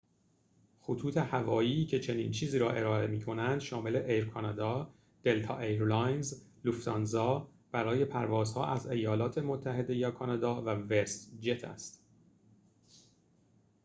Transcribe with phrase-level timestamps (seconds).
[0.79, 4.93] خطوط هوایی که چنین چیزی را ارائه می‌کنند شامل ایر کانادا
[5.23, 12.05] دلتا ایرلاینز لوفت‌هانزا برای پروازها از ایالات متحده یا کانادا و وست جت است